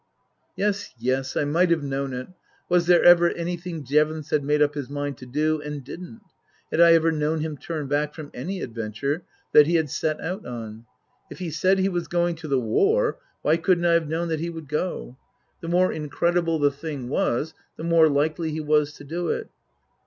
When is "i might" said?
1.37-1.69